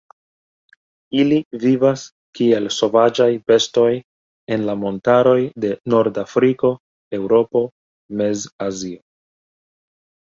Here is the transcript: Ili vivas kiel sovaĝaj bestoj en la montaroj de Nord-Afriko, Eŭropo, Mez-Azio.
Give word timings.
Ili 1.23 1.35
vivas 1.63 2.05
kiel 2.39 2.69
sovaĝaj 2.77 3.27
bestoj 3.51 3.91
en 4.57 4.65
la 4.71 4.77
montaroj 4.85 5.37
de 5.67 5.71
Nord-Afriko, 5.95 6.73
Eŭropo, 7.19 7.65
Mez-Azio. 8.23 9.03